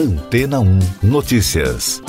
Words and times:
Antena 0.00 0.60
1 0.60 0.78
Notícias. 1.02 2.02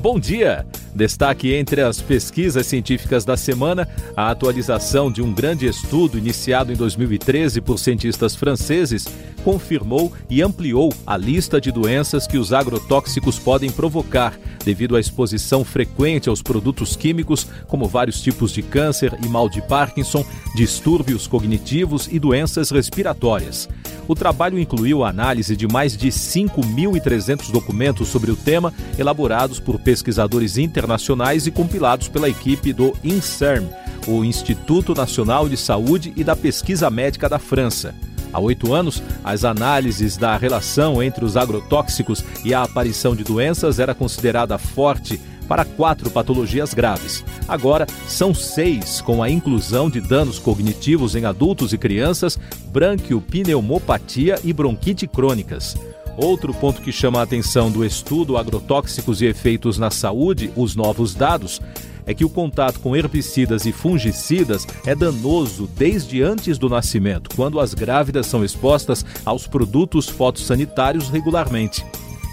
Bom 0.00 0.20
dia! 0.20 0.64
Destaque 0.94 1.52
entre 1.52 1.80
as 1.80 2.00
pesquisas 2.00 2.68
científicas 2.68 3.24
da 3.24 3.36
semana, 3.36 3.88
a 4.16 4.30
atualização 4.30 5.10
de 5.10 5.20
um 5.20 5.34
grande 5.34 5.66
estudo 5.66 6.16
iniciado 6.16 6.72
em 6.72 6.76
2013 6.76 7.60
por 7.60 7.80
cientistas 7.80 8.36
franceses 8.36 9.08
confirmou 9.42 10.12
e 10.30 10.40
ampliou 10.40 10.92
a 11.04 11.16
lista 11.16 11.60
de 11.60 11.72
doenças 11.72 12.28
que 12.28 12.38
os 12.38 12.52
agrotóxicos 12.52 13.40
podem 13.40 13.72
provocar, 13.72 14.38
devido 14.64 14.96
à 14.96 15.00
exposição 15.00 15.64
frequente 15.64 16.28
aos 16.28 16.42
produtos 16.42 16.96
químicos, 16.96 17.46
como 17.68 17.86
vários 17.86 18.20
tipos 18.20 18.50
de 18.52 18.62
câncer 18.62 19.16
e 19.22 19.28
mal 19.28 19.48
de 19.48 19.60
Parkinson, 19.62 20.24
distúrbios 20.56 21.26
cognitivos 21.26 22.08
e 22.10 22.18
doenças 22.18 22.70
respiratórias. 22.70 23.68
O 24.06 24.14
trabalho 24.14 24.58
incluiu 24.58 25.02
a 25.02 25.08
análise 25.08 25.56
de 25.56 25.66
mais 25.66 25.96
de 25.96 26.08
5.300 26.08 27.50
documentos 27.50 28.08
sobre 28.08 28.30
o 28.30 28.36
tema, 28.36 28.72
elaborados 28.98 29.58
por 29.58 29.78
pesquisadores 29.78 30.58
internacionais 30.58 31.46
e 31.46 31.50
compilados 31.50 32.08
pela 32.08 32.28
equipe 32.28 32.72
do 32.72 32.92
INSERM, 33.02 33.66
o 34.06 34.24
Instituto 34.24 34.94
Nacional 34.94 35.48
de 35.48 35.56
Saúde 35.56 36.12
e 36.16 36.22
da 36.22 36.36
Pesquisa 36.36 36.90
Médica 36.90 37.28
da 37.28 37.38
França. 37.38 37.94
Há 38.34 38.40
oito 38.40 38.74
anos, 38.74 39.00
as 39.22 39.44
análises 39.44 40.16
da 40.16 40.36
relação 40.36 41.00
entre 41.00 41.24
os 41.24 41.36
agrotóxicos 41.36 42.24
e 42.44 42.52
a 42.52 42.64
aparição 42.64 43.14
de 43.14 43.22
doenças 43.22 43.78
era 43.78 43.94
considerada 43.94 44.58
forte 44.58 45.20
para 45.46 45.64
quatro 45.64 46.10
patologias 46.10 46.74
graves. 46.74 47.24
Agora, 47.46 47.86
são 48.08 48.34
seis, 48.34 49.00
com 49.00 49.22
a 49.22 49.30
inclusão 49.30 49.88
de 49.88 50.00
danos 50.00 50.40
cognitivos 50.40 51.14
em 51.14 51.24
adultos 51.24 51.72
e 51.72 51.78
crianças, 51.78 52.36
branquiopneumopatia 52.72 54.40
e 54.42 54.52
bronquite 54.52 55.06
crônicas. 55.06 55.76
Outro 56.16 56.52
ponto 56.52 56.80
que 56.80 56.90
chama 56.90 57.20
a 57.20 57.22
atenção 57.22 57.70
do 57.70 57.84
estudo 57.84 58.36
Agrotóxicos 58.36 59.22
e 59.22 59.26
Efeitos 59.26 59.78
na 59.78 59.92
Saúde, 59.92 60.50
os 60.56 60.74
novos 60.74 61.14
dados, 61.14 61.60
é 62.06 62.14
que 62.14 62.24
o 62.24 62.28
contato 62.28 62.80
com 62.80 62.96
herbicidas 62.96 63.66
e 63.66 63.72
fungicidas 63.72 64.66
é 64.86 64.94
danoso 64.94 65.68
desde 65.76 66.22
antes 66.22 66.58
do 66.58 66.68
nascimento, 66.68 67.30
quando 67.34 67.60
as 67.60 67.74
grávidas 67.74 68.26
são 68.26 68.44
expostas 68.44 69.04
aos 69.24 69.46
produtos 69.46 70.08
fotossanitários 70.08 71.08
regularmente. 71.08 71.84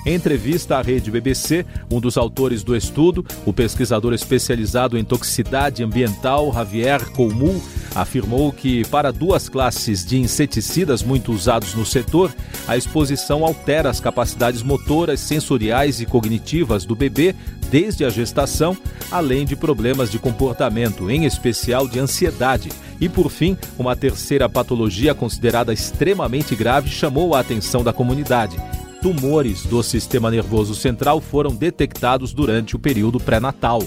Em 0.06 0.16
entrevista 0.16 0.78
à 0.78 0.82
rede 0.82 1.12
BBC, 1.12 1.64
um 1.90 2.00
dos 2.00 2.18
autores 2.18 2.64
do 2.64 2.76
estudo, 2.76 3.24
o 3.46 3.54
pesquisador 3.54 4.14
especializado 4.14 4.98
em 4.98 5.04
toxicidade 5.04 5.84
ambiental 5.84 6.52
Javier 6.52 7.08
Colmul, 7.12 7.62
afirmou 7.96 8.52
que, 8.52 8.86
para 8.86 9.12
duas 9.12 9.50
classes 9.50 10.06
de 10.06 10.18
inseticidas 10.18 11.04
muito 11.04 11.32
usados 11.32 11.74
no 11.74 11.86
setor, 11.86 12.34
a 12.68 12.78
exposição 12.78 13.46
altera 13.46 13.90
as 13.90 14.00
capacidades 14.00 14.62
motoras, 14.62 15.20
sensoriais 15.20 16.00
e 16.00 16.06
cognitivas 16.06 16.86
do 16.86 16.96
bebê 16.96 17.36
desde 17.70 18.04
a 18.04 18.10
gestação, 18.10 18.78
além 19.12 19.46
de 19.46 19.56
problemas 19.56 20.12
de 20.12 20.20
comportamento, 20.20 21.10
em 21.10 21.26
especial 21.26 21.88
de 21.88 22.00
ansiedade. 22.00 22.70
E, 23.00 23.10
por 23.10 23.30
fim, 23.30 23.58
uma 23.78 23.96
terceira 23.96 24.48
patologia 24.48 25.16
considerada 25.16 25.74
extremamente 25.74 26.56
grave 26.56 26.90
chamou 26.90 27.34
a 27.34 27.40
atenção 27.40 27.84
da 27.84 27.94
comunidade 27.94 28.58
tumores 29.02 29.66
do 29.66 29.82
sistema 29.82 30.30
nervoso 30.30 30.76
central 30.76 31.20
foram 31.20 31.56
detectados 31.56 32.34
durante 32.34 32.76
o 32.76 32.80
período 32.80 33.20
pré-natal. 33.20 33.82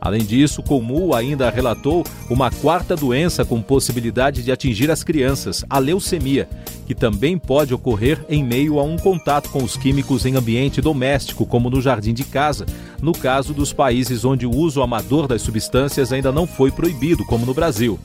Além 0.00 0.24
disso, 0.24 0.62
Comul 0.62 1.14
ainda 1.14 1.50
relatou 1.50 2.04
uma 2.30 2.50
quarta 2.50 2.94
doença 2.94 3.44
com 3.44 3.60
possibilidade 3.60 4.42
de 4.42 4.52
atingir 4.52 4.90
as 4.90 5.02
crianças, 5.02 5.64
a 5.68 5.78
leucemia, 5.78 6.48
que 6.86 6.94
também 6.94 7.36
pode 7.36 7.74
ocorrer 7.74 8.24
em 8.28 8.42
meio 8.44 8.78
a 8.78 8.84
um 8.84 8.96
contato 8.96 9.50
com 9.50 9.62
os 9.62 9.76
químicos 9.76 10.24
em 10.24 10.36
ambiente 10.36 10.80
doméstico, 10.80 11.44
como 11.44 11.68
no 11.68 11.82
jardim 11.82 12.14
de 12.14 12.24
casa, 12.24 12.64
no 13.02 13.12
caso 13.12 13.52
dos 13.52 13.72
países 13.72 14.24
onde 14.24 14.46
o 14.46 14.54
uso 14.54 14.82
amador 14.82 15.26
das 15.26 15.42
substâncias 15.42 16.12
ainda 16.12 16.30
não 16.30 16.46
foi 16.46 16.70
proibido, 16.70 17.24
como 17.24 17.44
no 17.44 17.52
Brasil. 17.52 17.98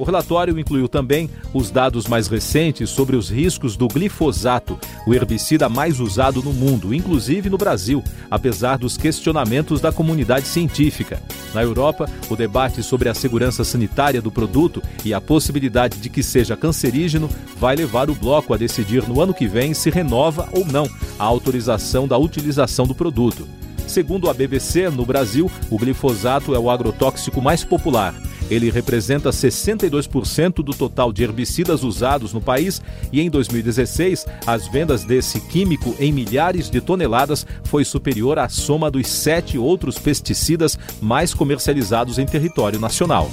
O 0.00 0.04
relatório 0.04 0.58
incluiu 0.58 0.88
também 0.88 1.28
os 1.52 1.70
dados 1.70 2.06
mais 2.06 2.26
recentes 2.26 2.88
sobre 2.88 3.16
os 3.16 3.28
riscos 3.28 3.76
do 3.76 3.86
glifosato, 3.86 4.78
o 5.06 5.12
herbicida 5.12 5.68
mais 5.68 6.00
usado 6.00 6.42
no 6.42 6.54
mundo, 6.54 6.94
inclusive 6.94 7.50
no 7.50 7.58
Brasil, 7.58 8.02
apesar 8.30 8.78
dos 8.78 8.96
questionamentos 8.96 9.78
da 9.78 9.92
comunidade 9.92 10.48
científica. 10.48 11.22
Na 11.52 11.62
Europa, 11.62 12.08
o 12.30 12.34
debate 12.34 12.82
sobre 12.82 13.10
a 13.10 13.14
segurança 13.14 13.62
sanitária 13.62 14.22
do 14.22 14.30
produto 14.30 14.82
e 15.04 15.12
a 15.12 15.20
possibilidade 15.20 15.98
de 15.98 16.08
que 16.08 16.22
seja 16.22 16.56
cancerígeno 16.56 17.28
vai 17.58 17.76
levar 17.76 18.08
o 18.08 18.14
bloco 18.14 18.54
a 18.54 18.56
decidir 18.56 19.06
no 19.06 19.20
ano 19.20 19.34
que 19.34 19.46
vem 19.46 19.74
se 19.74 19.90
renova 19.90 20.48
ou 20.52 20.64
não 20.64 20.88
a 21.18 21.24
autorização 21.24 22.08
da 22.08 22.16
utilização 22.16 22.86
do 22.86 22.94
produto. 22.94 23.46
Segundo 23.86 24.30
a 24.30 24.32
BBC, 24.32 24.88
no 24.88 25.04
Brasil, 25.04 25.50
o 25.68 25.76
glifosato 25.76 26.54
é 26.54 26.58
o 26.58 26.70
agrotóxico 26.70 27.42
mais 27.42 27.62
popular 27.62 28.14
ele 28.50 28.70
representa 28.70 29.30
62% 29.30 30.56
do 30.56 30.74
total 30.74 31.12
de 31.12 31.22
herbicidas 31.22 31.82
usados 31.82 32.32
no 32.32 32.40
país 32.40 32.82
e 33.12 33.20
em 33.20 33.30
2016, 33.30 34.26
as 34.46 34.66
vendas 34.66 35.04
desse 35.04 35.40
químico 35.40 35.94
em 35.98 36.12
milhares 36.12 36.68
de 36.68 36.80
toneladas 36.80 37.46
foi 37.64 37.84
superior 37.84 38.38
à 38.38 38.48
soma 38.48 38.90
dos 38.90 39.06
sete 39.06 39.56
outros 39.56 39.98
pesticidas 39.98 40.78
mais 41.00 41.32
comercializados 41.32 42.18
em 42.18 42.26
território 42.26 42.80
nacional. 42.80 43.30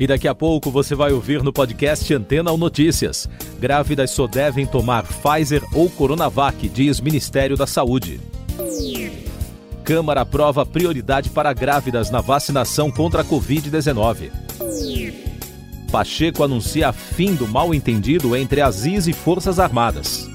E 0.00 0.06
daqui 0.06 0.26
a 0.26 0.34
pouco 0.34 0.68
você 0.68 0.96
vai 0.96 1.12
ouvir 1.12 1.44
no 1.44 1.52
podcast 1.52 2.12
Antena 2.12 2.50
ou 2.50 2.58
Notícias. 2.58 3.28
Grávidas 3.60 4.10
só 4.10 4.26
devem 4.26 4.66
tomar 4.66 5.04
Pfizer 5.04 5.62
ou 5.72 5.88
Coronavac, 5.88 6.68
diz 6.68 7.00
Ministério 7.00 7.56
da 7.56 7.68
Saúde. 7.68 8.18
Câmara 9.92 10.22
aprova 10.22 10.64
prioridade 10.64 11.28
para 11.28 11.52
grávidas 11.52 12.10
na 12.10 12.22
vacinação 12.22 12.90
contra 12.90 13.20
a 13.20 13.24
Covid-19. 13.26 14.30
Pacheco 15.90 16.42
anuncia 16.42 16.90
fim 16.94 17.34
do 17.34 17.46
mal-entendido 17.46 18.34
entre 18.34 18.62
Aziz 18.62 19.06
e 19.06 19.12
Forças 19.12 19.58
Armadas. 19.58 20.30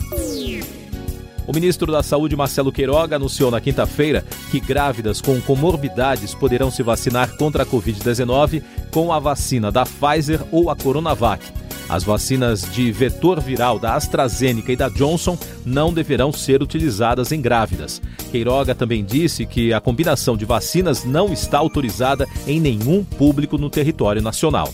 O 1.47 1.51
ministro 1.51 1.91
da 1.91 2.03
Saúde, 2.03 2.35
Marcelo 2.35 2.71
Queiroga, 2.71 3.15
anunciou 3.15 3.49
na 3.49 3.59
quinta-feira 3.59 4.23
que 4.51 4.59
grávidas 4.59 5.21
com 5.21 5.41
comorbidades 5.41 6.35
poderão 6.35 6.69
se 6.69 6.83
vacinar 6.83 7.35
contra 7.35 7.63
a 7.63 7.65
Covid-19 7.65 8.61
com 8.91 9.11
a 9.11 9.17
vacina 9.17 9.71
da 9.71 9.87
Pfizer 9.87 10.39
ou 10.51 10.69
a 10.69 10.75
Coronavac. 10.75 11.43
As 11.89 12.03
vacinas 12.03 12.69
de 12.71 12.91
vetor 12.91 13.39
viral 13.39 13.79
da 13.79 13.95
AstraZeneca 13.95 14.71
e 14.71 14.75
da 14.75 14.89
Johnson 14.89 15.37
não 15.65 15.93
deverão 15.93 16.31
ser 16.31 16.61
utilizadas 16.61 17.31
em 17.31 17.41
grávidas. 17.41 18.01
Queiroga 18.29 18.75
também 18.75 19.05
disse 19.05 19.45
que 19.45 19.73
a 19.73 19.79
combinação 19.79 20.35
de 20.35 20.43
vacinas 20.43 21.05
não 21.05 21.31
está 21.31 21.57
autorizada 21.57 22.27
em 22.45 22.59
nenhum 22.59 23.03
público 23.03 23.57
no 23.57 23.69
território 23.69 24.21
nacional. 24.21 24.71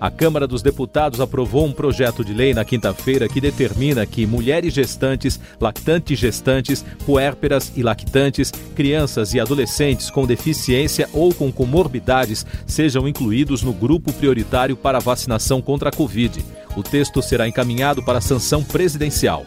A 0.00 0.10
Câmara 0.10 0.46
dos 0.46 0.62
Deputados 0.62 1.20
aprovou 1.20 1.66
um 1.66 1.72
projeto 1.72 2.24
de 2.24 2.32
lei 2.32 2.54
na 2.54 2.64
quinta-feira 2.64 3.28
que 3.28 3.40
determina 3.40 4.06
que 4.06 4.26
mulheres 4.26 4.72
gestantes, 4.72 5.40
lactantes 5.60 6.18
gestantes, 6.18 6.84
puérperas 7.04 7.72
e 7.76 7.82
lactantes, 7.82 8.52
crianças 8.76 9.34
e 9.34 9.40
adolescentes 9.40 10.08
com 10.08 10.24
deficiência 10.24 11.08
ou 11.12 11.34
com 11.34 11.50
comorbidades 11.50 12.46
sejam 12.66 13.08
incluídos 13.08 13.62
no 13.62 13.72
grupo 13.72 14.12
prioritário 14.12 14.76
para 14.76 15.00
vacinação 15.00 15.60
contra 15.60 15.88
a 15.88 15.92
Covid. 15.92 16.44
O 16.76 16.82
texto 16.82 17.20
será 17.20 17.48
encaminhado 17.48 18.02
para 18.02 18.20
sanção 18.20 18.62
presidencial. 18.62 19.44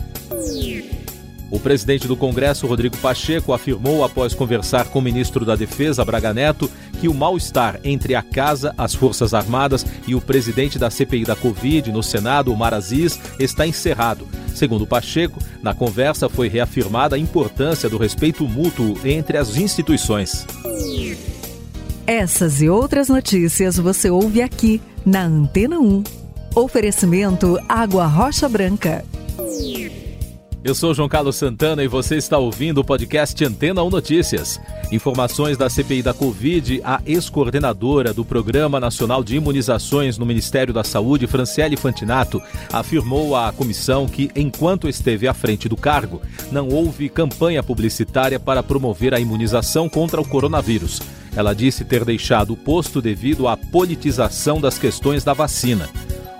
O 1.51 1.59
presidente 1.59 2.07
do 2.07 2.15
Congresso, 2.15 2.65
Rodrigo 2.65 2.95
Pacheco, 2.97 3.51
afirmou 3.51 4.05
após 4.05 4.33
conversar 4.33 4.85
com 4.85 4.99
o 4.99 5.01
ministro 5.01 5.43
da 5.43 5.53
Defesa, 5.53 6.05
Braga 6.05 6.33
Neto, 6.33 6.71
que 7.01 7.09
o 7.09 7.13
mal-estar 7.13 7.77
entre 7.83 8.15
a 8.15 8.21
Casa, 8.21 8.73
as 8.77 8.95
Forças 8.95 9.33
Armadas 9.33 9.85
e 10.07 10.15
o 10.15 10.21
presidente 10.21 10.79
da 10.79 10.89
CPI 10.89 11.25
da 11.25 11.35
Covid 11.35 11.91
no 11.91 12.01
Senado, 12.01 12.53
Omar 12.53 12.73
Aziz, 12.73 13.19
está 13.37 13.67
encerrado. 13.67 14.25
Segundo 14.55 14.87
Pacheco, 14.87 15.39
na 15.61 15.73
conversa 15.73 16.29
foi 16.29 16.47
reafirmada 16.47 17.17
a 17.17 17.19
importância 17.19 17.89
do 17.89 17.97
respeito 17.97 18.47
mútuo 18.47 18.97
entre 19.03 19.37
as 19.37 19.57
instituições. 19.57 20.47
Essas 22.07 22.61
e 22.61 22.69
outras 22.69 23.09
notícias 23.09 23.75
você 23.75 24.09
ouve 24.09 24.41
aqui 24.41 24.81
na 25.05 25.23
Antena 25.23 25.79
1. 25.79 26.03
Oferecimento 26.55 27.57
Água 27.67 28.05
Rocha 28.05 28.47
Branca. 28.47 29.03
Eu 30.63 30.75
sou 30.75 30.93
João 30.93 31.09
Carlos 31.09 31.37
Santana 31.37 31.83
e 31.83 31.87
você 31.87 32.17
está 32.17 32.37
ouvindo 32.37 32.81
o 32.81 32.83
podcast 32.83 33.43
Antena 33.43 33.81
1 33.81 33.89
Notícias. 33.89 34.61
Informações 34.91 35.57
da 35.57 35.67
CPI 35.67 36.03
da 36.03 36.13
Covid, 36.13 36.79
a 36.83 37.01
ex-coordenadora 37.03 38.13
do 38.13 38.23
Programa 38.23 38.79
Nacional 38.79 39.23
de 39.23 39.35
Imunizações 39.35 40.19
no 40.19 40.25
Ministério 40.25 40.71
da 40.71 40.83
Saúde, 40.83 41.25
Franciele 41.25 41.75
Fantinato, 41.75 42.39
afirmou 42.71 43.35
à 43.35 43.51
comissão 43.51 44.07
que, 44.07 44.29
enquanto 44.35 44.87
esteve 44.87 45.27
à 45.27 45.33
frente 45.33 45.67
do 45.67 45.75
cargo, 45.75 46.21
não 46.51 46.69
houve 46.69 47.09
campanha 47.09 47.63
publicitária 47.63 48.39
para 48.39 48.61
promover 48.61 49.15
a 49.15 49.19
imunização 49.19 49.89
contra 49.89 50.21
o 50.21 50.27
coronavírus. 50.27 51.01
Ela 51.35 51.55
disse 51.55 51.83
ter 51.83 52.05
deixado 52.05 52.53
o 52.53 52.57
posto 52.57 53.01
devido 53.01 53.47
à 53.47 53.57
politização 53.57 54.61
das 54.61 54.77
questões 54.77 55.23
da 55.23 55.33
vacina. 55.33 55.89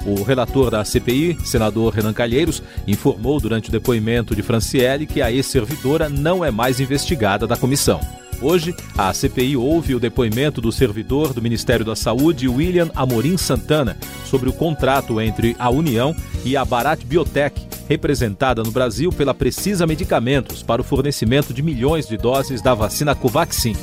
O 0.05 0.23
relator 0.23 0.71
da 0.71 0.83
CPI, 0.83 1.37
senador 1.43 1.93
Renan 1.93 2.13
Calheiros, 2.13 2.63
informou 2.87 3.39
durante 3.39 3.69
o 3.69 3.71
depoimento 3.71 4.35
de 4.35 4.41
Franciele 4.41 5.05
que 5.05 5.21
a 5.21 5.31
ex-servidora 5.31 6.09
não 6.09 6.43
é 6.43 6.49
mais 6.49 6.79
investigada 6.79 7.45
da 7.45 7.55
comissão. 7.55 7.99
Hoje, 8.41 8.75
a 8.97 9.13
CPI 9.13 9.55
ouve 9.55 9.93
o 9.93 9.99
depoimento 9.99 10.59
do 10.59 10.71
servidor 10.71 11.31
do 11.31 11.41
Ministério 11.41 11.85
da 11.85 11.95
Saúde, 11.95 12.47
William 12.47 12.89
Amorim 12.95 13.37
Santana, 13.37 13.95
sobre 14.25 14.49
o 14.49 14.53
contrato 14.53 15.21
entre 15.21 15.55
a 15.59 15.69
União 15.69 16.15
e 16.43 16.57
a 16.57 16.65
Barat 16.65 17.03
Biotech, 17.05 17.67
representada 17.87 18.63
no 18.63 18.71
Brasil 18.71 19.11
pela 19.11 19.35
Precisa 19.35 19.85
Medicamentos 19.85 20.63
para 20.63 20.81
o 20.81 20.83
fornecimento 20.83 21.53
de 21.53 21.61
milhões 21.61 22.07
de 22.07 22.17
doses 22.17 22.63
da 22.63 22.73
vacina 22.73 23.13
Covaxin. 23.13 23.75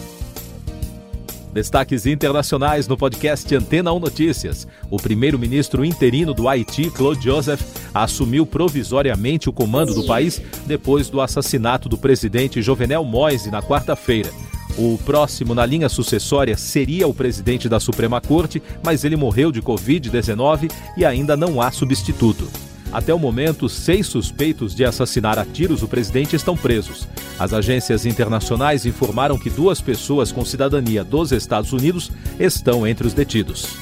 Destaques 1.53 2.07
internacionais 2.07 2.87
no 2.87 2.97
podcast 2.97 3.55
Antena 3.55 3.93
1 3.93 3.99
Notícias. 3.99 4.67
O 4.91 4.99
primeiro-ministro 4.99 5.85
interino 5.85 6.35
do 6.35 6.49
Haiti, 6.49 6.91
Claude 6.91 7.25
Joseph, 7.25 7.63
assumiu 7.95 8.47
provisoriamente 8.47 9.49
o 9.49 9.53
comando 9.53 9.95
do 9.95 10.05
país 10.05 10.41
depois 10.67 11.09
do 11.09 11.21
assassinato 11.21 11.89
do 11.89 11.97
presidente 11.97 12.61
Jovenel 12.61 13.05
Moise 13.05 13.51
na 13.51 13.63
quarta-feira. 13.63 14.31
O 14.77 14.97
próximo 14.99 15.55
na 15.55 15.67
linha 15.67 15.89
sucessória 15.89 16.57
seria 16.57 17.09
o 17.09 17.15
presidente 17.15 17.69
da 17.69 17.81
Suprema 17.81 18.21
Corte, 18.21 18.63
mas 18.85 19.03
ele 19.03 19.17
morreu 19.17 19.51
de 19.51 19.61
Covid-19 19.61 20.71
e 20.97 21.05
ainda 21.05 21.37
não 21.37 21.61
há 21.61 21.71
substituto. 21.71 22.49
Até 22.93 23.13
o 23.13 23.19
momento, 23.19 23.69
seis 23.69 24.07
suspeitos 24.07 24.75
de 24.75 24.85
assassinar 24.85 25.39
a 25.39 25.45
tiros 25.45 25.83
o 25.83 25.89
presidente 25.89 26.35
estão 26.35 26.57
presos. 26.57 27.07
As 27.39 27.53
agências 27.53 28.07
internacionais 28.07 28.87
informaram 28.87 29.39
que 29.39 29.51
duas 29.51 29.81
pessoas 29.81 30.33
com 30.33 30.45
cidadania 30.45 31.05
dos 31.05 31.31
Estados 31.31 31.73
Unidos 31.73 32.11
estão 32.39 32.87
entre 32.87 33.07
os 33.07 33.13
detidos. 33.13 33.77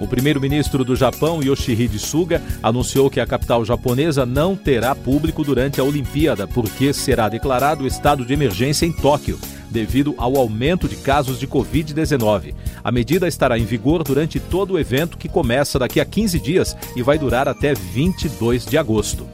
O 0.00 0.06
primeiro-ministro 0.06 0.84
do 0.84 0.94
Japão, 0.94 1.42
Yoshihide 1.42 1.98
Suga, 1.98 2.40
anunciou 2.62 3.10
que 3.10 3.18
a 3.18 3.26
capital 3.26 3.64
japonesa 3.64 4.24
não 4.24 4.54
terá 4.54 4.94
público 4.94 5.42
durante 5.42 5.80
a 5.80 5.84
Olimpíada, 5.84 6.46
porque 6.46 6.92
será 6.92 7.28
declarado 7.28 7.84
estado 7.84 8.24
de 8.24 8.32
emergência 8.32 8.86
em 8.86 8.92
Tóquio 8.92 9.38
devido 9.70 10.14
ao 10.18 10.36
aumento 10.36 10.88
de 10.88 10.96
casos 10.96 11.38
de 11.38 11.46
Covid-19. 11.46 12.54
A 12.82 12.92
medida 12.92 13.28
estará 13.28 13.58
em 13.58 13.64
vigor 13.64 14.02
durante 14.02 14.40
todo 14.40 14.74
o 14.74 14.78
evento, 14.78 15.18
que 15.18 15.28
começa 15.28 15.78
daqui 15.78 16.00
a 16.00 16.04
15 16.04 16.40
dias 16.40 16.76
e 16.96 17.02
vai 17.02 17.18
durar 17.18 17.48
até 17.48 17.74
22 17.74 18.66
de 18.66 18.78
agosto. 18.78 19.26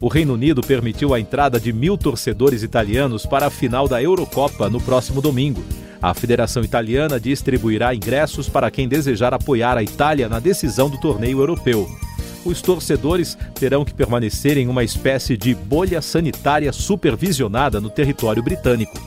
O 0.00 0.08
Reino 0.08 0.34
Unido 0.34 0.60
permitiu 0.60 1.14
a 1.14 1.20
entrada 1.20 1.58
de 1.58 1.72
mil 1.72 1.96
torcedores 1.96 2.62
italianos 2.62 3.24
para 3.24 3.46
a 3.46 3.50
final 3.50 3.88
da 3.88 4.02
Eurocopa 4.02 4.68
no 4.68 4.80
próximo 4.80 5.22
domingo. 5.22 5.64
A 6.02 6.12
Federação 6.12 6.62
Italiana 6.62 7.18
distribuirá 7.18 7.94
ingressos 7.94 8.48
para 8.48 8.70
quem 8.70 8.86
desejar 8.86 9.32
apoiar 9.32 9.78
a 9.78 9.82
Itália 9.82 10.28
na 10.28 10.38
decisão 10.38 10.90
do 10.90 11.00
torneio 11.00 11.40
europeu 11.40 11.88
os 12.48 12.62
torcedores 12.62 13.36
terão 13.54 13.84
que 13.84 13.94
permanecer 13.94 14.56
em 14.56 14.68
uma 14.68 14.84
espécie 14.84 15.36
de 15.36 15.54
bolha 15.54 16.00
sanitária 16.00 16.72
supervisionada 16.72 17.80
no 17.80 17.90
território 17.90 18.42
britânico. 18.42 18.98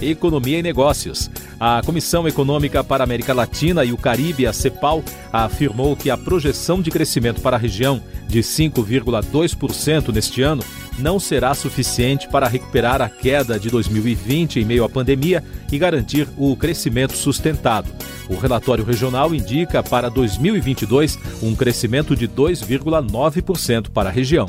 Economia 0.00 0.58
e 0.58 0.62
Negócios. 0.62 1.30
A 1.58 1.80
Comissão 1.84 2.26
Econômica 2.28 2.82
para 2.82 3.02
a 3.02 3.06
América 3.06 3.32
Latina 3.32 3.84
e 3.84 3.92
o 3.92 3.96
Caribe, 3.96 4.46
a 4.46 4.52
CEPAL, 4.52 5.02
afirmou 5.32 5.96
que 5.96 6.10
a 6.10 6.16
projeção 6.16 6.82
de 6.82 6.90
crescimento 6.90 7.40
para 7.40 7.56
a 7.56 7.58
região 7.58 8.02
de 8.26 8.40
5,2% 8.40 10.12
neste 10.12 10.42
ano 10.42 10.62
não 10.98 11.18
será 11.18 11.54
suficiente 11.54 12.28
para 12.28 12.48
recuperar 12.48 13.02
a 13.02 13.08
queda 13.08 13.58
de 13.58 13.68
2020 13.70 14.60
em 14.60 14.64
meio 14.64 14.84
à 14.84 14.88
pandemia 14.88 15.42
e 15.70 15.78
garantir 15.78 16.28
o 16.36 16.56
crescimento 16.56 17.16
sustentado. 17.16 17.90
O 18.28 18.36
relatório 18.36 18.84
regional 18.84 19.34
indica 19.34 19.82
para 19.82 20.08
2022 20.08 21.18
um 21.42 21.54
crescimento 21.54 22.16
de 22.16 22.28
2,9% 22.28 23.90
para 23.90 24.08
a 24.08 24.12
região. 24.12 24.46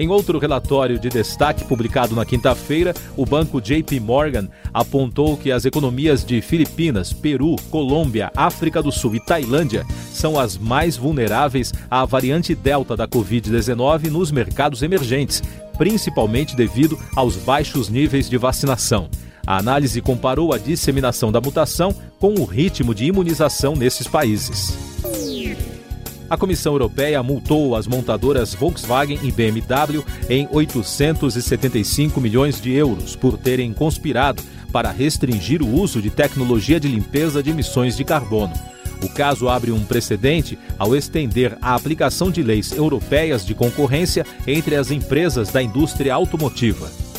Em 0.00 0.08
outro 0.08 0.38
relatório 0.38 0.98
de 0.98 1.10
destaque 1.10 1.62
publicado 1.62 2.16
na 2.16 2.24
quinta-feira, 2.24 2.94
o 3.18 3.26
banco 3.26 3.60
JP 3.60 4.00
Morgan 4.00 4.48
apontou 4.72 5.36
que 5.36 5.52
as 5.52 5.66
economias 5.66 6.24
de 6.24 6.40
Filipinas, 6.40 7.12
Peru, 7.12 7.54
Colômbia, 7.70 8.32
África 8.34 8.82
do 8.82 8.90
Sul 8.90 9.16
e 9.16 9.20
Tailândia 9.20 9.84
são 10.10 10.40
as 10.40 10.56
mais 10.56 10.96
vulneráveis 10.96 11.74
à 11.90 12.06
variante 12.06 12.54
Delta 12.54 12.96
da 12.96 13.06
Covid-19 13.06 14.06
nos 14.06 14.32
mercados 14.32 14.82
emergentes, 14.82 15.42
principalmente 15.76 16.56
devido 16.56 16.98
aos 17.14 17.36
baixos 17.36 17.90
níveis 17.90 18.26
de 18.26 18.38
vacinação. 18.38 19.06
A 19.46 19.58
análise 19.58 20.00
comparou 20.00 20.54
a 20.54 20.56
disseminação 20.56 21.30
da 21.30 21.42
mutação 21.42 21.94
com 22.18 22.32
o 22.36 22.46
ritmo 22.46 22.94
de 22.94 23.04
imunização 23.04 23.76
nesses 23.76 24.08
países. 24.08 24.89
A 26.30 26.36
Comissão 26.36 26.74
Europeia 26.74 27.20
multou 27.24 27.74
as 27.74 27.88
montadoras 27.88 28.54
Volkswagen 28.54 29.18
e 29.20 29.32
BMW 29.32 30.04
em 30.28 30.48
875 30.52 32.20
milhões 32.20 32.60
de 32.60 32.70
euros 32.72 33.16
por 33.16 33.36
terem 33.36 33.72
conspirado 33.72 34.40
para 34.72 34.92
restringir 34.92 35.60
o 35.60 35.68
uso 35.68 36.00
de 36.00 36.08
tecnologia 36.08 36.78
de 36.78 36.86
limpeza 36.86 37.42
de 37.42 37.50
emissões 37.50 37.96
de 37.96 38.04
carbono. 38.04 38.52
O 39.02 39.08
caso 39.08 39.48
abre 39.48 39.72
um 39.72 39.84
precedente 39.84 40.56
ao 40.78 40.94
estender 40.94 41.58
a 41.60 41.74
aplicação 41.74 42.30
de 42.30 42.44
leis 42.44 42.70
europeias 42.70 43.44
de 43.44 43.52
concorrência 43.52 44.24
entre 44.46 44.76
as 44.76 44.92
empresas 44.92 45.50
da 45.50 45.60
indústria 45.60 46.14
automotiva. 46.14 47.09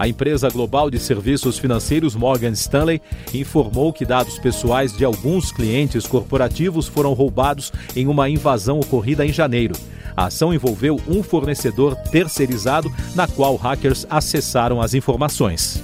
A 0.00 0.08
empresa 0.08 0.48
global 0.48 0.90
de 0.90 0.98
serviços 0.98 1.58
financeiros 1.58 2.16
Morgan 2.16 2.52
Stanley 2.52 3.02
informou 3.34 3.92
que 3.92 4.06
dados 4.06 4.38
pessoais 4.38 4.96
de 4.96 5.04
alguns 5.04 5.52
clientes 5.52 6.06
corporativos 6.06 6.88
foram 6.88 7.12
roubados 7.12 7.70
em 7.94 8.06
uma 8.06 8.26
invasão 8.26 8.80
ocorrida 8.80 9.26
em 9.26 9.30
janeiro. 9.30 9.74
A 10.16 10.24
ação 10.24 10.54
envolveu 10.54 10.98
um 11.06 11.22
fornecedor 11.22 11.94
terceirizado, 12.10 12.90
na 13.14 13.28
qual 13.28 13.56
hackers 13.56 14.06
acessaram 14.08 14.80
as 14.80 14.94
informações 14.94 15.82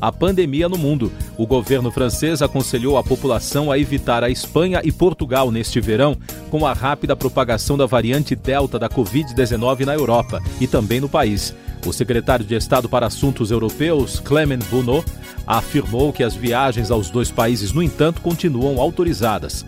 a 0.00 0.12
pandemia 0.12 0.68
no 0.68 0.78
mundo. 0.78 1.12
O 1.36 1.46
governo 1.46 1.90
francês 1.90 2.40
aconselhou 2.40 2.96
a 2.96 3.02
população 3.02 3.70
a 3.70 3.78
evitar 3.78 4.22
a 4.22 4.30
Espanha 4.30 4.80
e 4.84 4.92
Portugal 4.92 5.50
neste 5.50 5.80
verão, 5.80 6.16
com 6.50 6.64
a 6.66 6.72
rápida 6.72 7.16
propagação 7.16 7.76
da 7.76 7.86
variante 7.86 8.34
Delta 8.36 8.78
da 8.78 8.88
Covid-19 8.88 9.84
na 9.84 9.94
Europa 9.94 10.40
e 10.60 10.66
também 10.66 11.00
no 11.00 11.08
país. 11.08 11.54
O 11.86 11.92
secretário 11.92 12.44
de 12.44 12.54
Estado 12.54 12.88
para 12.88 13.06
Assuntos 13.06 13.50
Europeus, 13.50 14.20
Clement 14.20 14.60
Bonneau, 14.70 15.04
afirmou 15.46 16.12
que 16.12 16.22
as 16.22 16.34
viagens 16.34 16.90
aos 16.90 17.10
dois 17.10 17.30
países, 17.30 17.72
no 17.72 17.82
entanto, 17.82 18.20
continuam 18.20 18.80
autorizadas. 18.80 19.64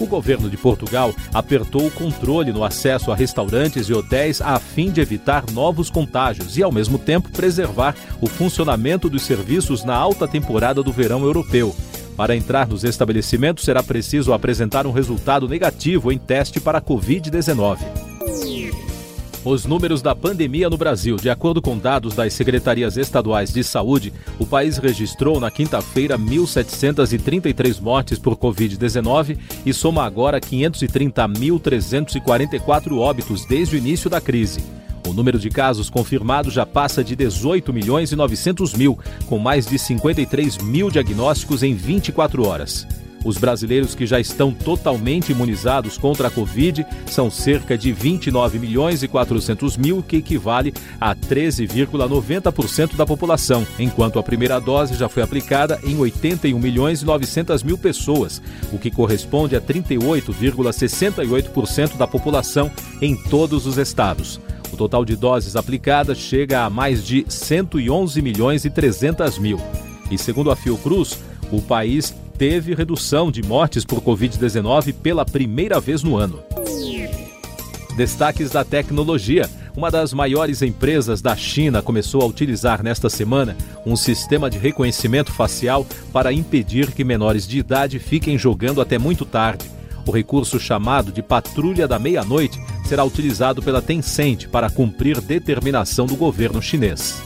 O 0.00 0.06
governo 0.06 0.50
de 0.50 0.56
Portugal 0.56 1.14
apertou 1.32 1.86
o 1.86 1.90
controle 1.90 2.52
no 2.52 2.64
acesso 2.64 3.12
a 3.12 3.14
restaurantes 3.14 3.88
e 3.88 3.92
hotéis 3.92 4.40
a 4.40 4.58
fim 4.58 4.90
de 4.90 5.00
evitar 5.00 5.44
novos 5.52 5.88
contágios 5.88 6.58
e, 6.58 6.62
ao 6.62 6.72
mesmo 6.72 6.98
tempo, 6.98 7.30
preservar 7.30 7.94
o 8.20 8.26
funcionamento 8.26 9.08
dos 9.08 9.22
serviços 9.22 9.84
na 9.84 9.94
alta 9.94 10.26
temporada 10.26 10.82
do 10.82 10.92
verão 10.92 11.22
europeu. 11.22 11.74
Para 12.16 12.34
entrar 12.34 12.66
nos 12.66 12.82
estabelecimentos, 12.82 13.64
será 13.64 13.82
preciso 13.82 14.32
apresentar 14.32 14.86
um 14.86 14.92
resultado 14.92 15.48
negativo 15.48 16.10
em 16.10 16.18
teste 16.18 16.60
para 16.60 16.78
a 16.78 16.82
Covid-19 16.82 18.03
os 19.44 19.66
números 19.66 20.00
da 20.00 20.14
pandemia 20.14 20.70
no 20.70 20.78
Brasil. 20.78 21.16
De 21.16 21.28
acordo 21.28 21.60
com 21.60 21.76
dados 21.76 22.14
das 22.14 22.32
secretarias 22.32 22.96
estaduais 22.96 23.52
de 23.52 23.62
saúde, 23.62 24.10
o 24.38 24.46
país 24.46 24.78
registrou 24.78 25.38
na 25.38 25.50
quinta-feira 25.50 26.18
1.733 26.18 27.78
mortes 27.80 28.18
por 28.18 28.36
Covid-19 28.36 29.36
e 29.66 29.74
soma 29.74 30.04
agora 30.04 30.40
530.344 30.40 32.96
óbitos 32.96 33.44
desde 33.44 33.76
o 33.76 33.78
início 33.78 34.08
da 34.08 34.20
crise. 34.20 34.62
O 35.06 35.12
número 35.12 35.38
de 35.38 35.50
casos 35.50 35.90
confirmados 35.90 36.54
já 36.54 36.64
passa 36.64 37.04
de 37.04 37.14
18 37.14 37.74
milhões 37.74 38.10
e 38.10 38.16
900 38.16 38.72
mil, 38.72 38.98
com 39.26 39.38
mais 39.38 39.66
de 39.66 39.78
53 39.78 40.56
mil 40.58 40.90
diagnósticos 40.90 41.62
em 41.62 41.74
24 41.74 42.46
horas. 42.46 42.86
Os 43.24 43.38
brasileiros 43.38 43.94
que 43.94 44.06
já 44.06 44.20
estão 44.20 44.52
totalmente 44.52 45.32
imunizados 45.32 45.96
contra 45.96 46.28
a 46.28 46.30
Covid 46.30 46.84
são 47.06 47.30
cerca 47.30 47.78
de 47.78 47.90
29 47.90 48.58
milhões 48.58 49.02
e 49.02 49.08
400 49.08 49.78
mil, 49.78 50.02
que 50.02 50.18
equivale 50.18 50.74
a 51.00 51.16
13,90% 51.16 52.96
da 52.96 53.06
população, 53.06 53.66
enquanto 53.78 54.18
a 54.18 54.22
primeira 54.22 54.60
dose 54.60 54.92
já 54.94 55.08
foi 55.08 55.22
aplicada 55.22 55.80
em 55.82 55.96
81 55.96 56.58
milhões 56.58 57.00
e 57.00 57.06
900 57.06 57.62
mil 57.62 57.78
pessoas, 57.78 58.42
o 58.72 58.78
que 58.78 58.90
corresponde 58.90 59.56
a 59.56 59.60
38,68% 59.60 61.96
da 61.96 62.06
população 62.06 62.70
em 63.00 63.16
todos 63.16 63.66
os 63.66 63.78
estados. 63.78 64.38
O 64.72 64.76
total 64.76 65.04
de 65.04 65.16
doses 65.16 65.56
aplicadas 65.56 66.18
chega 66.18 66.64
a 66.64 66.70
mais 66.70 67.04
de 67.04 67.24
111 67.28 68.20
milhões 68.20 68.64
e 68.64 68.70
300 68.70 69.38
mil. 69.38 69.60
E 70.10 70.18
segundo 70.18 70.50
a 70.50 70.56
Fiocruz, 70.56 71.20
o 71.52 71.62
país 71.62 72.12
teve 72.36 72.74
redução 72.74 73.30
de 73.30 73.42
mortes 73.42 73.84
por 73.84 74.00
Covid-19 74.00 74.94
pela 74.94 75.24
primeira 75.24 75.80
vez 75.80 76.02
no 76.02 76.16
ano. 76.16 76.42
Destaques 77.96 78.50
da 78.50 78.64
tecnologia. 78.64 79.48
Uma 79.76 79.90
das 79.90 80.12
maiores 80.12 80.62
empresas 80.62 81.20
da 81.20 81.34
China 81.34 81.82
começou 81.82 82.22
a 82.22 82.26
utilizar 82.26 82.82
nesta 82.82 83.08
semana 83.08 83.56
um 83.84 83.96
sistema 83.96 84.48
de 84.48 84.58
reconhecimento 84.58 85.32
facial 85.32 85.86
para 86.12 86.32
impedir 86.32 86.92
que 86.92 87.02
menores 87.02 87.46
de 87.46 87.58
idade 87.58 87.98
fiquem 87.98 88.38
jogando 88.38 88.80
até 88.80 88.98
muito 88.98 89.24
tarde. 89.24 89.64
O 90.06 90.10
recurso 90.10 90.60
chamado 90.60 91.10
de 91.10 91.22
Patrulha 91.22 91.88
da 91.88 91.98
Meia-Noite 91.98 92.60
será 92.84 93.04
utilizado 93.04 93.62
pela 93.62 93.80
Tencent 93.82 94.48
para 94.48 94.70
cumprir 94.70 95.20
determinação 95.20 96.06
do 96.06 96.14
governo 96.14 96.60
chinês. 96.60 97.22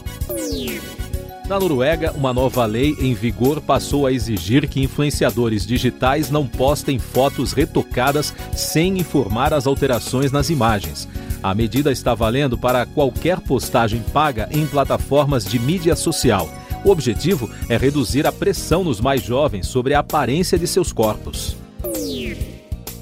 Na 1.49 1.59
Noruega, 1.59 2.11
uma 2.11 2.31
nova 2.31 2.63
lei 2.67 2.95
em 2.99 3.15
vigor 3.15 3.59
passou 3.59 4.05
a 4.05 4.11
exigir 4.11 4.69
que 4.69 4.83
influenciadores 4.83 5.65
digitais 5.65 6.29
não 6.29 6.45
postem 6.45 6.99
fotos 6.99 7.53
retocadas 7.53 8.31
sem 8.55 8.99
informar 8.99 9.51
as 9.51 9.65
alterações 9.65 10.31
nas 10.31 10.51
imagens. 10.51 11.07
A 11.41 11.55
medida 11.55 11.91
está 11.91 12.13
valendo 12.13 12.55
para 12.55 12.85
qualquer 12.85 13.39
postagem 13.39 13.99
paga 14.13 14.47
em 14.51 14.67
plataformas 14.67 15.43
de 15.43 15.57
mídia 15.57 15.95
social. 15.95 16.47
O 16.85 16.91
objetivo 16.91 17.49
é 17.67 17.75
reduzir 17.77 18.27
a 18.27 18.31
pressão 18.31 18.83
nos 18.83 19.01
mais 19.01 19.23
jovens 19.23 19.65
sobre 19.65 19.95
a 19.95 20.01
aparência 20.01 20.55
de 20.55 20.67
seus 20.67 20.93
corpos. 20.93 21.57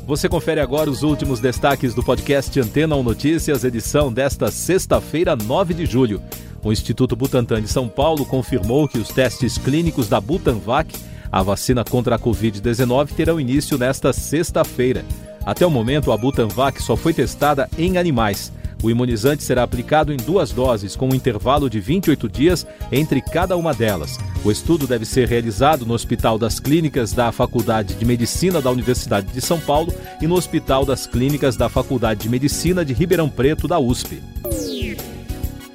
Você 0.05 0.29
confere 0.29 0.61
agora 0.61 0.89
os 0.89 1.03
últimos 1.03 1.41
destaques 1.41 1.93
do 1.93 2.01
podcast 2.01 2.57
Antena 2.57 2.95
1 2.95 3.03
Notícias, 3.03 3.65
edição 3.65 4.11
desta 4.11 4.49
sexta-feira, 4.49 5.35
9 5.35 5.73
de 5.73 5.85
julho. 5.85 6.21
O 6.63 6.71
Instituto 6.71 7.15
Butantan 7.15 7.61
de 7.61 7.67
São 7.67 7.87
Paulo 7.87 8.25
confirmou 8.25 8.87
que 8.87 8.97
os 8.97 9.09
testes 9.09 9.57
clínicos 9.57 10.07
da 10.07 10.19
Butanvac, 10.19 10.93
a 11.31 11.43
vacina 11.43 11.83
contra 11.83 12.15
a 12.15 12.19
Covid-19, 12.19 13.13
terão 13.13 13.39
início 13.39 13.77
nesta 13.77 14.11
sexta-feira. 14.11 15.05
Até 15.45 15.65
o 15.65 15.71
momento, 15.71 16.11
a 16.11 16.17
Butanvac 16.17 16.81
só 16.81 16.95
foi 16.95 17.13
testada 17.13 17.69
em 17.77 17.97
animais. 17.97 18.51
O 18.83 18.91
imunizante 18.91 19.43
será 19.43 19.63
aplicado 19.63 20.13
em 20.13 20.17
duas 20.17 20.51
doses, 20.51 20.95
com 20.95 21.09
um 21.09 21.15
intervalo 21.15 21.69
de 21.69 21.79
28 21.79 22.29
dias 22.29 22.67
entre 22.91 23.21
cada 23.21 23.57
uma 23.57 23.73
delas. 23.73 24.19
O 24.43 24.51
estudo 24.51 24.85
deve 24.85 25.05
ser 25.05 25.27
realizado 25.27 25.85
no 25.85 25.93
Hospital 25.93 26.37
das 26.37 26.59
Clínicas 26.59 27.11
da 27.11 27.31
Faculdade 27.31 27.95
de 27.95 28.05
Medicina 28.05 28.61
da 28.61 28.69
Universidade 28.69 29.27
de 29.27 29.41
São 29.41 29.59
Paulo 29.59 29.91
e 30.21 30.27
no 30.27 30.35
Hospital 30.35 30.85
das 30.85 31.07
Clínicas 31.07 31.55
da 31.55 31.69
Faculdade 31.69 32.21
de 32.21 32.29
Medicina 32.29 32.85
de 32.85 32.93
Ribeirão 32.93 33.29
Preto, 33.29 33.67
da 33.67 33.79
USP. 33.79 34.21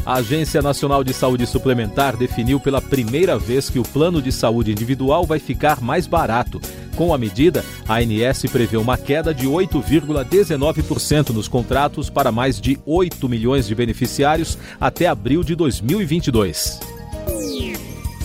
A 0.04 0.14
Agência 0.14 0.60
Nacional 0.60 1.04
de 1.04 1.14
Saúde 1.14 1.46
Suplementar 1.46 2.16
definiu 2.16 2.58
pela 2.58 2.80
primeira 2.80 3.38
vez 3.38 3.70
que 3.70 3.78
o 3.78 3.84
plano 3.84 4.20
de 4.20 4.32
saúde 4.32 4.72
individual 4.72 5.24
vai 5.24 5.38
ficar 5.38 5.80
mais 5.80 6.08
barato. 6.08 6.60
Com 6.96 7.14
a 7.14 7.18
medida, 7.18 7.64
a 7.88 7.98
ANS 7.98 8.42
prevê 8.50 8.76
uma 8.76 8.98
queda 8.98 9.32
de 9.32 9.46
8,19% 9.46 11.30
nos 11.30 11.48
contratos 11.48 12.10
para 12.10 12.32
mais 12.32 12.60
de 12.60 12.78
8 12.84 13.28
milhões 13.28 13.66
de 13.66 13.74
beneficiários 13.74 14.58
até 14.80 15.06
abril 15.06 15.44
de 15.44 15.54
2022. 15.54 16.80